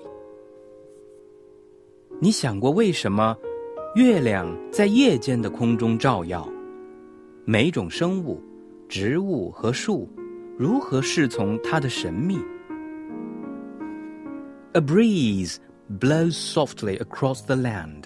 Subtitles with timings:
[2.21, 3.37] 你想过为什么
[3.95, 6.47] 月亮在夜间的空中照耀？
[7.45, 8.41] 每种生物、
[8.89, 10.09] 植物和树
[10.59, 12.39] 如何侍从它的神秘？
[14.73, 15.57] A breeze
[15.99, 18.05] blows softly across the land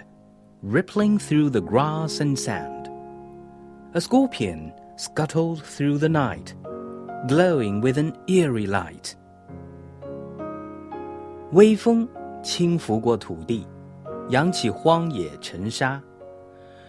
[0.62, 2.88] rippling through the grass and sand.
[3.92, 6.54] A scorpion scuttled through the night,
[7.27, 9.13] glowing with an eerie light.
[11.51, 12.07] 微风
[12.43, 13.67] 轻拂过土地，
[14.29, 16.01] 扬起荒野尘沙。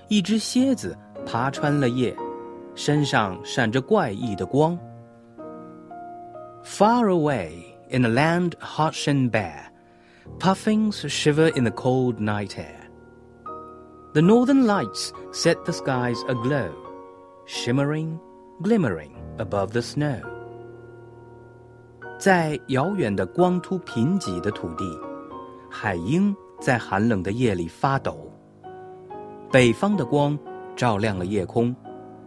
[0.08, 2.14] 一只蝎子爬穿了夜，
[2.74, 4.78] 身上闪着怪异的光。
[6.62, 7.52] Far away
[7.88, 9.64] in a land harsh and bare,
[10.38, 12.88] puffins shiver in the cold night air.
[14.12, 16.70] The northern lights set the skies aglow,
[17.46, 18.18] shimmering
[18.61, 20.21] glimmering above the snow.
[22.17, 24.85] 在遥远的光秃贫瘠的土地，
[25.69, 28.31] 海鹰在寒冷的夜里发抖。
[29.51, 30.37] 北方的光
[30.75, 31.75] 照亮了夜空，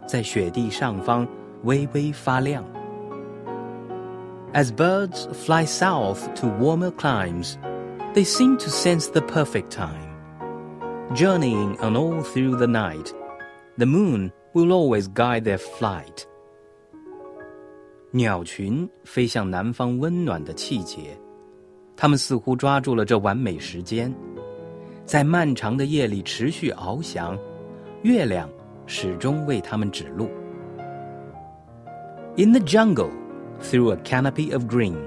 [0.07, 1.27] 在雪地上方
[1.63, 2.63] 微微发亮。
[4.53, 7.55] As birds fly south to warmer climes,
[8.13, 10.09] they seem to sense the perfect time
[11.13, 13.11] journeying on all through the night.
[13.77, 16.25] The moon will always guide their flight.
[18.11, 21.17] 鸟群飞向南方温暖的季节，
[21.95, 24.13] 它们似乎抓住了这完美时间，
[25.05, 27.37] 在漫长的夜里持续翱翔，
[28.01, 28.49] 月亮
[28.87, 30.29] 始终为它们指路。
[32.35, 33.11] In the jungle,
[33.61, 34.97] through a canopy of green,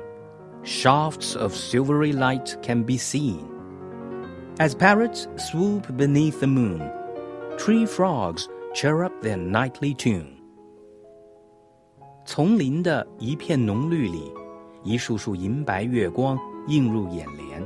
[0.63, 3.39] shafts of silvery light can be seen.
[4.59, 6.81] As parrots swoop beneath the moon,
[7.57, 8.47] tree frogs
[8.77, 10.27] chirrup their nightly tune.
[12.25, 14.33] 丛林的一片浓绿里，
[14.85, 16.39] 一束束银白月光
[16.69, 17.63] 映入眼帘。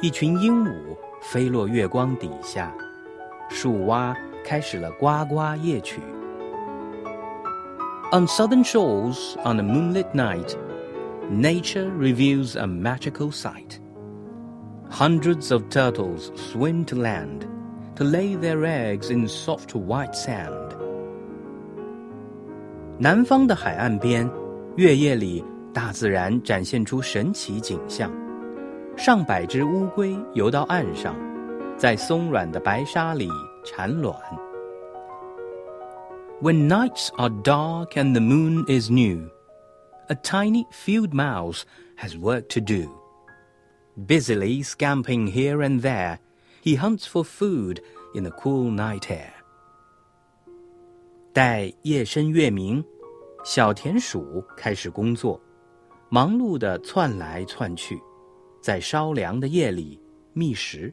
[0.00, 2.74] 一群鹦鹉飞落月光底下，
[3.48, 6.00] 树蛙开始了呱呱夜曲。
[8.12, 10.56] On southern shores, on a moonlit night,
[11.30, 13.78] nature reveals a magical sight.
[14.90, 17.42] Hundreds of turtles swim to land
[17.96, 20.70] to lay their eggs in soft white sand.
[22.98, 24.30] 南方的海岸边，
[24.76, 28.10] 月夜里，大自然展现出神奇景象。
[28.96, 31.16] 上百只乌龟游到岸上，
[31.76, 33.28] 在松软的白沙里
[33.64, 34.14] 产卵。
[36.42, 39.28] When nights are dark and the moon is new,
[40.08, 41.62] a tiny field mouse
[41.96, 42.88] has work to do.
[43.96, 46.18] Busily scampering here and there,
[46.64, 47.80] he hunts for food
[48.14, 49.32] in the cool night air.
[51.32, 52.84] 待夜深月明，
[53.44, 55.40] 小田鼠开始工作，
[56.08, 58.00] 忙碌地窜来窜去，
[58.60, 60.00] 在稍凉的夜里
[60.32, 60.92] 觅食。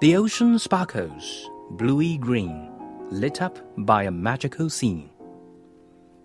[0.00, 2.70] The ocean sparkles, bluey green,
[3.10, 5.08] lit up by a magical scene.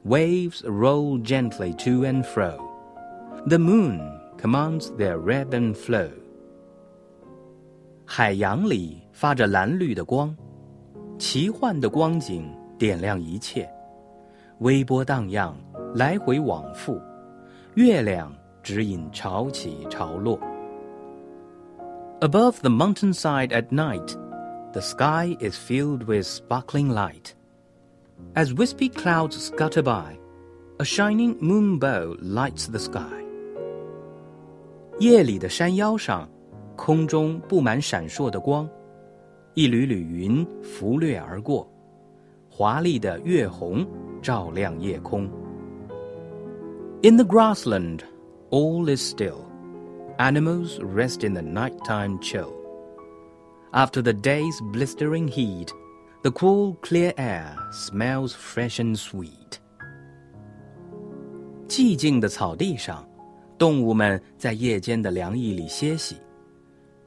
[0.05, 2.57] Waves roll gently to and fro.
[3.47, 3.99] The moon
[4.37, 6.11] commands their ebb and flow。
[8.11, 10.35] 海洋里发着蓝绿的光，
[11.17, 13.69] 奇幻的光景点亮一切，
[14.59, 15.55] 微波荡漾，
[15.93, 17.01] 来回往复，
[17.75, 20.39] 月亮指引潮起潮落。
[22.21, 24.15] Above the mountainside at night,
[24.71, 27.33] the sky is filled with sparkling light.
[28.33, 30.17] As wispy clouds scutter by,
[30.79, 33.23] a shining moonbow lights the sky.
[34.99, 36.27] 夜里的山腰上，
[36.84, 38.68] 空中布满闪烁的光，
[39.54, 41.64] 一缕缕云拂掠而过，
[42.50, 43.86] 华丽的月红
[44.20, 45.30] 照亮夜空。
[47.04, 48.00] In the grassland,
[48.50, 49.44] all is still.
[50.18, 52.50] Animals rest in the nighttime chill.
[53.70, 55.68] After the day's blistering heat,
[56.24, 59.60] the cool, clear air smells fresh and sweet.
[61.68, 63.06] 寂静的草地上。
[63.56, 66.16] 动物们在夜间的凉意里歇息，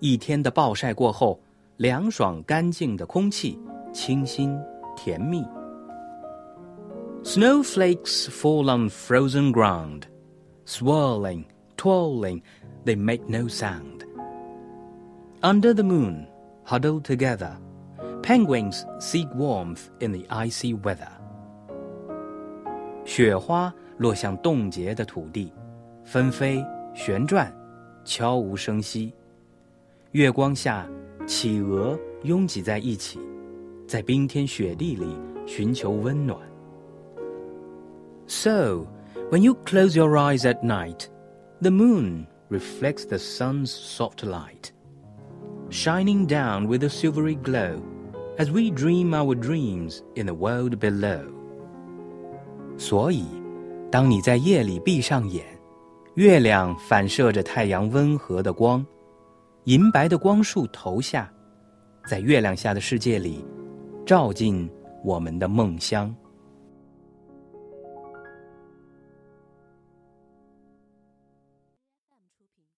[0.04, 1.38] 一天的暴晒过后，
[1.76, 3.58] 凉爽干净的空气，
[3.92, 4.58] 清新
[4.96, 5.44] 甜蜜。
[7.22, 10.04] Snowflakes fall on frozen ground,
[10.66, 11.44] swirling,
[11.76, 12.40] twirling,
[12.84, 14.06] they make no sound.
[15.42, 16.26] Under the moon,
[16.64, 17.52] huddled together,
[18.22, 21.08] penguins seek warmth in the icy weather.
[23.04, 25.52] 雪花落向冻结的土地，
[26.04, 26.64] 纷飞
[26.94, 27.52] 旋转，
[28.04, 29.12] 悄无声息。
[30.14, 30.88] 月光下，
[31.26, 33.18] 企鹅拥挤在一起，
[33.86, 35.06] 在冰天雪地里
[35.46, 36.38] 寻求温暖。
[38.26, 38.86] So,
[39.30, 41.06] when you close your eyes at night,
[41.60, 44.70] the moon reflects the sun's soft light,
[45.70, 47.80] shining down with a silvery glow
[48.38, 51.22] as we dream our dreams in the world below.
[52.78, 53.24] 所以，
[53.90, 55.44] 当你在夜里闭上眼，
[56.14, 58.84] 月亮反射着太阳温和的光，
[59.65, 61.27] 银白的光束投下，
[62.05, 63.43] 在月亮下的世界里，
[64.05, 64.69] 照进
[65.03, 66.15] 我们的梦乡。